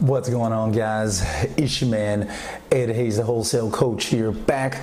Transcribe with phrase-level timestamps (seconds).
[0.00, 1.24] What's going on, guys?
[1.56, 2.32] It's your man,
[2.70, 4.80] Ed Hayes, the wholesale coach here, back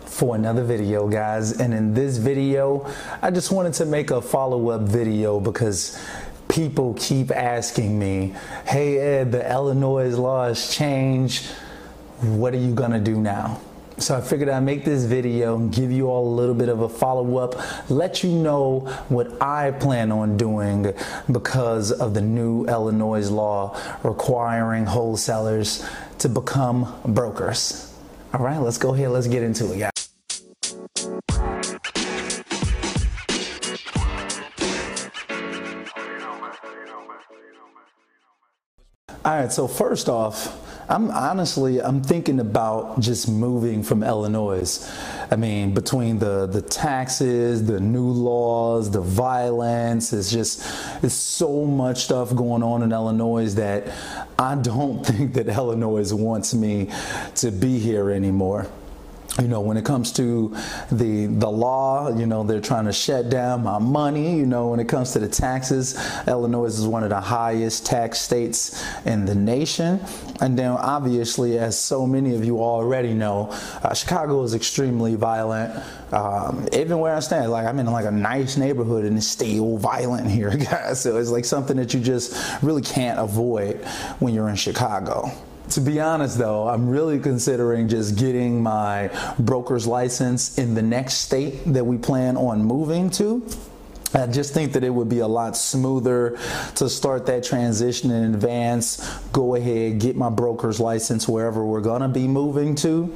[0.00, 1.60] for another video, guys.
[1.60, 2.84] And in this video,
[3.22, 6.04] I just wanted to make a follow up video because
[6.48, 8.34] people keep asking me,
[8.66, 11.46] hey, Ed, the Illinois law has changed.
[12.22, 13.60] What are you going to do now?
[13.98, 16.82] So I figured I'd make this video, and give you all a little bit of
[16.82, 17.54] a follow up,
[17.90, 20.92] let you know what I plan on doing
[21.32, 25.88] because of the new Illinois law requiring wholesalers
[26.18, 27.94] to become brokers.
[28.34, 29.90] All right, let's go ahead, let's get into it, guys.
[39.24, 44.88] All right, so first off, I'm honestly I'm thinking about just moving from Illinois.
[45.30, 50.62] I mean, between the the taxes, the new laws, the violence, it's just
[51.02, 53.92] it's so much stuff going on in Illinois that
[54.38, 56.90] I don't think that Illinois wants me
[57.36, 58.66] to be here anymore
[59.40, 60.54] you know when it comes to
[60.90, 64.36] the the law you know they're trying to shut down my money.
[64.36, 68.18] You know when it comes to the taxes illinois is one of the highest tax
[68.20, 70.00] states in the nation.
[70.40, 73.50] And then obviously as so many of you already know
[73.82, 75.82] uh, chicago is extremely violent.
[76.12, 79.76] Um, even where i stand like i'm in like a nice neighborhood and it's still
[79.76, 81.00] violent here guys.
[81.00, 83.84] So it's like something that you just really can't avoid
[84.18, 85.30] when you're in chicago
[85.70, 91.14] to be honest, though, I'm really considering just getting my broker's license in the next
[91.14, 93.46] state that we plan on moving to.
[94.16, 96.38] I just think that it would be a lot smoother
[96.76, 98.96] to start that transition in advance.
[99.32, 103.14] Go ahead, get my broker's license wherever we're gonna be moving to,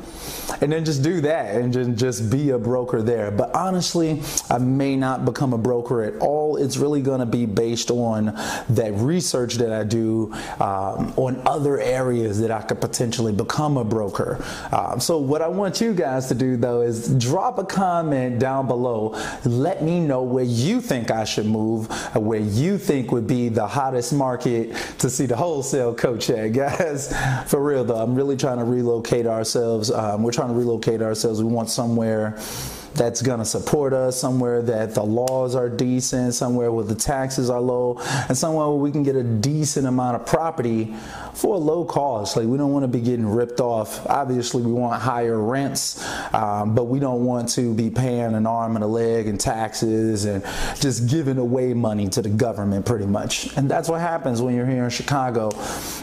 [0.60, 3.30] and then just do that and just, be a broker there.
[3.30, 6.56] But honestly, I may not become a broker at all.
[6.56, 8.26] It's really gonna be based on
[8.68, 13.84] that research that I do um, on other areas that I could potentially become a
[13.84, 14.44] broker.
[14.70, 18.66] Um, so, what I want you guys to do though is drop a comment down
[18.66, 19.18] below.
[19.44, 21.86] Let me know where you think I should move,
[22.16, 27.14] where you think would be the hottest market to see the wholesale coach at, guys.
[27.48, 29.92] For real though, I'm really trying to relocate ourselves.
[29.92, 31.40] Um, we're trying to relocate ourselves.
[31.40, 32.36] We want somewhere
[32.94, 37.50] that's going to support us, somewhere that the laws are decent, somewhere where the taxes
[37.50, 40.94] are low, and somewhere where we can get a decent amount of property
[41.34, 42.36] for a low cost.
[42.36, 44.06] Like we don't want to be getting ripped off.
[44.06, 48.76] Obviously, we want higher rents, um, but we don't want to be paying an arm
[48.76, 50.44] and a leg and taxes and
[50.80, 53.56] just giving away money to the government pretty much.
[53.56, 55.50] And that's what happens when you're here in Chicago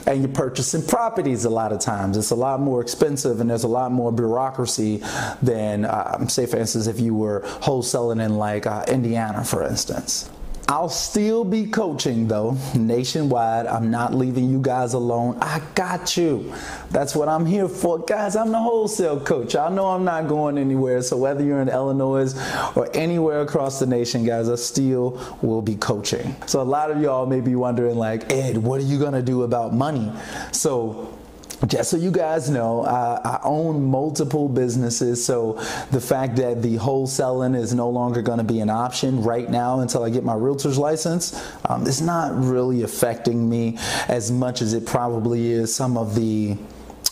[0.06, 2.18] and you're purchasing properties a lot of times.
[2.18, 5.04] It's a lot more expensive and there's a lot more bureaucracy
[5.42, 10.30] than, um, say, for instance, if you were wholesaling in like uh, Indiana, for instance.
[10.70, 13.68] I'll still be coaching though, nationwide.
[13.68, 15.38] I'm not leaving you guys alone.
[15.42, 16.54] I got you.
[16.92, 18.00] That's what I'm here for.
[18.00, 19.56] Guys, I'm the wholesale coach.
[19.56, 21.02] I know I'm not going anywhere.
[21.04, 22.36] So whether you're in Illinois
[22.76, 25.12] or anywhere across the nation, guys, I still
[25.42, 26.36] will be coaching.
[26.48, 29.22] So a lot of y'all may be wondering like, Ed, what are you going to
[29.22, 30.12] do about money?
[30.52, 31.18] So
[31.66, 35.25] just so you guys know, I, I, own multiple businesses.
[35.25, 35.53] So
[35.91, 39.79] the fact that the wholesaling is no longer going to be an option right now
[39.79, 44.73] until I get my realtor's license um, is not really affecting me as much as
[44.73, 46.57] it probably is some of the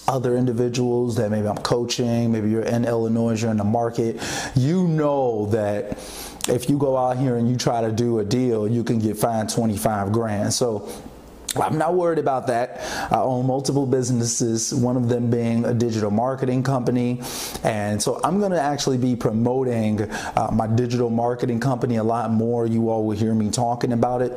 [0.07, 4.21] other individuals that maybe I'm coaching, maybe you're in Illinois, you're in the market.
[4.55, 5.97] You know that
[6.47, 9.17] if you go out here and you try to do a deal, you can get
[9.17, 10.53] fined 25 grand.
[10.53, 10.87] So
[11.55, 12.81] I'm not worried about that.
[13.11, 17.21] I own multiple businesses, one of them being a digital marketing company.
[17.63, 22.31] And so I'm going to actually be promoting uh, my digital marketing company a lot
[22.31, 22.65] more.
[22.65, 24.33] You all will hear me talking about it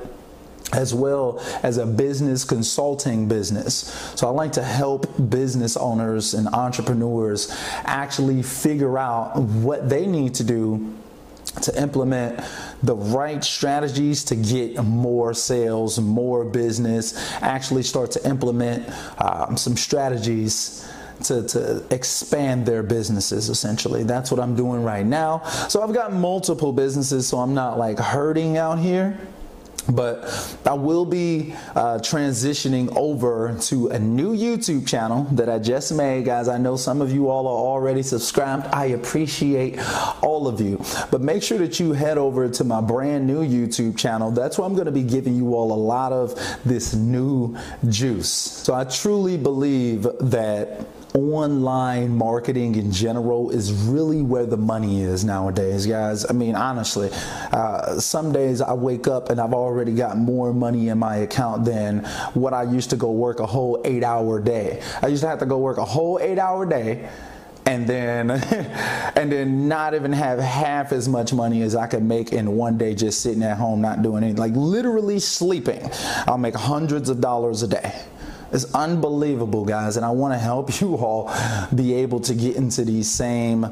[0.73, 4.13] as well as a business consulting business.
[4.17, 7.51] So I like to help business owners and entrepreneurs
[7.85, 10.95] actually figure out what they need to do
[11.63, 12.41] to implement
[12.83, 18.89] the right strategies to get more sales, more business, actually start to implement
[19.21, 20.89] um, some strategies
[21.25, 24.05] to, to expand their businesses essentially.
[24.05, 25.43] That's what I'm doing right now.
[25.69, 29.19] So I've got multiple businesses, so I'm not like hurting out here
[29.89, 35.93] but I will be uh, transitioning over to a new YouTube channel that I just
[35.93, 36.49] made, guys.
[36.49, 38.67] I know some of you all are already subscribed.
[38.67, 39.79] I appreciate
[40.23, 43.97] all of you, but make sure that you head over to my brand new YouTube
[43.99, 44.31] channel.
[44.31, 47.57] That's where I'm going to be giving you all a lot of this new
[47.89, 48.29] juice.
[48.31, 55.25] So I truly believe that online marketing in general is really where the money is
[55.25, 56.29] nowadays, guys.
[56.29, 57.11] I mean, honestly,
[57.53, 61.65] uh, some days I wake up and I've already got more money in my account
[61.65, 64.83] than what I used to go work a whole eight hour day.
[65.03, 67.09] I used to have to go work a whole eight hour day
[67.69, 68.31] and then
[69.17, 72.79] and then not even have half as much money as I could make in one
[72.79, 75.89] day just sitting at home not doing anything like literally sleeping
[76.27, 78.03] I'll make hundreds of dollars a day
[78.53, 81.33] it's unbelievable, guys, and I want to help you all
[81.75, 83.67] be able to get into these same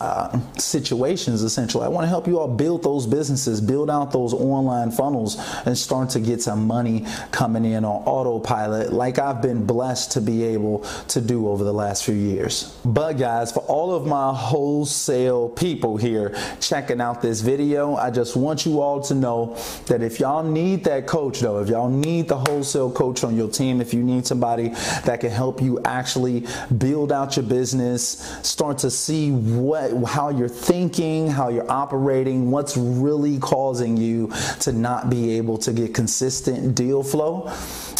[0.00, 1.42] uh, situations.
[1.42, 5.36] Essentially, I want to help you all build those businesses, build out those online funnels,
[5.64, 10.20] and start to get some money coming in on autopilot, like I've been blessed to
[10.20, 12.78] be able to do over the last few years.
[12.84, 18.36] But guys, for all of my wholesale people here checking out this video, I just
[18.36, 22.28] want you all to know that if y'all need that coach, though, if y'all need
[22.28, 24.68] the wholesale coach on your team, if you need need somebody
[25.04, 30.48] that can help you actually build out your business, start to see what how you're
[30.48, 34.30] thinking, how you're operating, what's really causing you
[34.60, 37.50] to not be able to get consistent deal flow.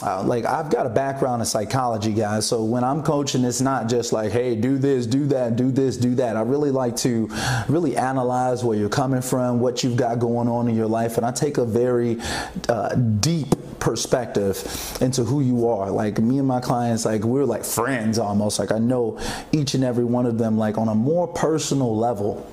[0.03, 2.47] Uh, like I've got a background in psychology, guys.
[2.47, 5.97] So when I'm coaching, it's not just like, hey, do this, do that, do this,
[5.97, 6.37] do that.
[6.37, 7.29] I really like to
[7.69, 11.27] really analyze where you're coming from, what you've got going on in your life, and
[11.27, 12.19] I take a very
[12.69, 15.91] uh, deep perspective into who you are.
[15.91, 18.59] Like me and my clients, like we're like friends almost.
[18.59, 19.19] Like I know
[19.53, 22.51] each and every one of them like on a more personal level.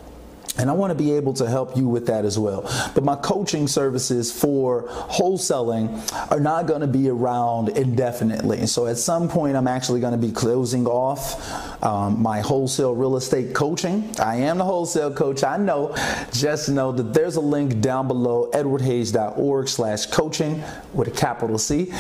[0.58, 2.62] And I want to be able to help you with that as well.
[2.94, 8.66] But my coaching services for wholesaling are not going to be around indefinitely.
[8.68, 13.18] So at some point, I'm actually going to be closing off um, my wholesale real
[13.18, 14.10] estate coaching.
[14.20, 15.44] I am the wholesale coach.
[15.44, 15.96] I know.
[16.32, 20.64] Just know that there's a link down below, edwardhayes.org slash coaching
[20.94, 21.94] with a capital C.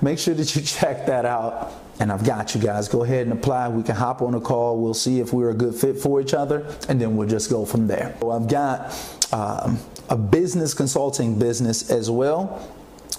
[0.00, 2.88] Make sure that you check that out and I've got you guys.
[2.88, 3.68] Go ahead and apply.
[3.68, 4.80] We can hop on a call.
[4.80, 7.64] We'll see if we're a good fit for each other, and then we'll just go
[7.64, 8.16] from there.
[8.20, 8.92] So I've got
[9.32, 9.78] um,
[10.08, 12.68] a business consulting business as well.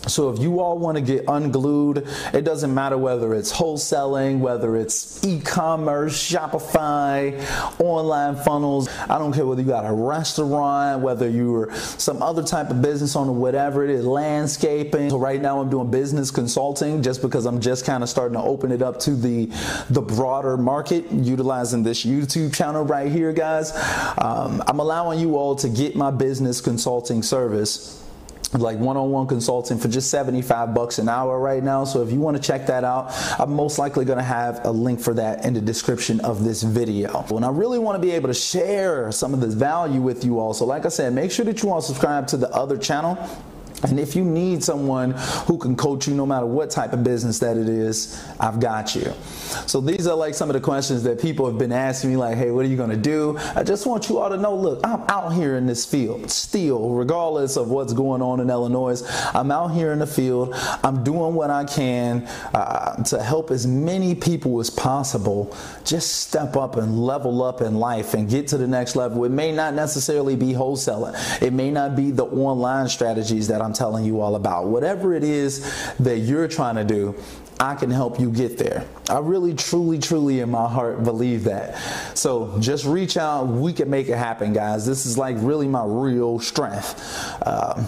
[0.08, 4.76] So if you all want to get unglued, it doesn't matter whether it's wholesaling, whether
[4.76, 7.40] it's e-commerce, Shopify,
[7.80, 8.90] online funnels.
[9.10, 13.16] I don't care whether you got a restaurant, whether you're some other type of business
[13.16, 15.10] owner, whatever it is, landscaping.
[15.10, 18.44] So right now I'm doing business consulting just because I'm just kind of starting to
[18.44, 19.46] open it up to the
[19.90, 23.72] the broader market, utilizing this YouTube channel right here, guys.
[24.18, 28.03] Um, I'm allowing you all to get my business consulting service
[28.54, 31.84] like one-on-one consulting for just 75 bucks an hour right now.
[31.84, 34.72] So if you want to check that out i'm most likely going to have a
[34.72, 37.26] link for that in the description of this video.
[37.30, 40.40] And i really want to be able to share some of this value with you
[40.40, 40.54] all.
[40.54, 43.18] So like i said make sure that you all subscribe to the other channel
[43.84, 45.12] and if you need someone
[45.48, 48.96] who can coach you no matter what type of business that it is, I've got
[48.96, 49.14] you.
[49.68, 52.38] So these are like some of the questions that people have been asking me like,
[52.38, 53.38] hey, what are you going to do?
[53.56, 56.92] I just want you all to know, look, I'm out here in this field still,
[56.92, 59.02] regardless of what's going on in Illinois.
[59.34, 60.54] I'm out here in the field.
[60.84, 65.56] I'm doing what I can uh, to help as many people as possible
[65.86, 69.24] just step up and level up in life and get to the next level.
[69.26, 71.42] It may not necessarily be wholesaling.
[71.42, 74.68] It may not be the online strategies that I'm Telling you all about.
[74.68, 77.16] Whatever it is that you're trying to do,
[77.60, 78.86] I can help you get there.
[79.10, 81.78] I really, truly, truly in my heart believe that.
[82.18, 83.48] So just reach out.
[83.48, 84.86] We can make it happen, guys.
[84.86, 87.00] This is like really my real strength.
[87.42, 87.86] Uh,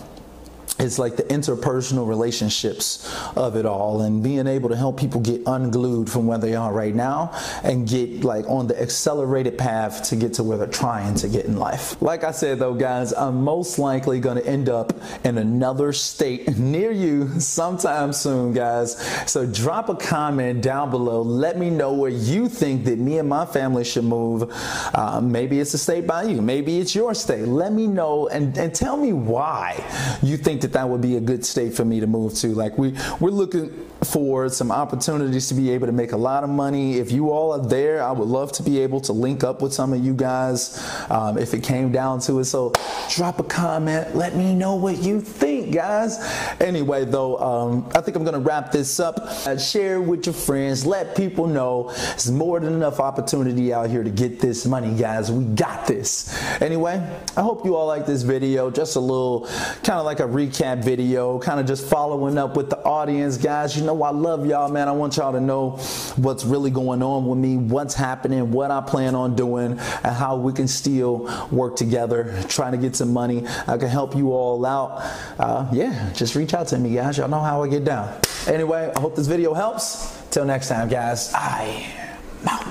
[0.86, 5.42] it's like the interpersonal relationships of it all and being able to help people get
[5.46, 7.32] unglued from where they are right now
[7.64, 11.46] and get like on the accelerated path to get to where they're trying to get
[11.46, 12.02] in life.
[12.02, 14.94] Like I said though guys, I'm most likely to end up
[15.24, 18.96] in another state near you sometime soon guys.
[19.30, 21.22] So drop a comment down below.
[21.22, 24.52] Let me know where you think that me and my family should move.
[24.94, 26.42] Uh, maybe it's a state by you.
[26.42, 27.48] Maybe it's your state.
[27.48, 29.84] Let me know and, and tell me why
[30.22, 32.50] you think that that would be a good state for me to move to.
[32.50, 33.72] Like we we're looking
[34.04, 36.98] for some opportunities to be able to make a lot of money.
[36.98, 39.74] If you all are there, I would love to be able to link up with
[39.74, 42.46] some of you guys um, if it came down to it.
[42.46, 42.74] So
[43.10, 44.18] drop a comment.
[44.18, 46.20] Let me know what you think, guys.
[46.60, 49.18] Anyway, though, um, I think I'm to wrap this up.
[49.20, 50.86] Uh, share with your friends.
[50.86, 55.32] Let people know there's more than enough opportunity out here to get this money, guys.
[55.32, 56.36] We got this.
[56.62, 56.96] Anyway,
[57.38, 58.70] I hope you all like this video.
[58.70, 59.48] Just a little
[59.84, 63.78] kind of like a recap video, kind of just following up with the audience, guys.
[63.78, 64.88] You know, I love y'all, man.
[64.88, 65.72] I want y'all to know
[66.18, 70.36] what's really going on with me, what's happening, what I plan on doing, and how
[70.36, 73.46] we can still work together, trying to get some money.
[73.68, 75.02] I can help you all out.
[75.40, 77.18] Uh, Uh, yeah, just reach out to me, guys.
[77.18, 78.14] Y'all know how I get down.
[78.46, 80.22] Anyway, I hope this video helps.
[80.30, 81.32] Till next time, guys.
[81.34, 82.66] I am.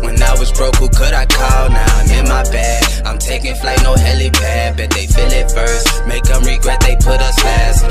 [0.00, 1.68] When I was broke, who could I call?
[1.68, 3.06] Now I'm in my bag.
[3.06, 4.78] I'm taking flight, no helipad.
[4.78, 6.06] Bet they feel it first.
[6.08, 7.81] Make them regret they put us last.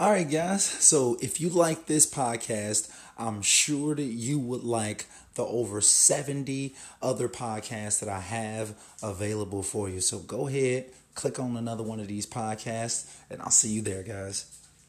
[0.00, 0.64] All right, guys.
[0.64, 5.04] So if you like this podcast, I'm sure that you would like
[5.34, 10.00] the over 70 other podcasts that I have available for you.
[10.00, 14.02] So go ahead, click on another one of these podcasts, and I'll see you there,
[14.02, 14.46] guys.